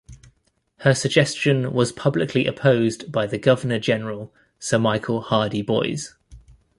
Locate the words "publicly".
1.91-2.47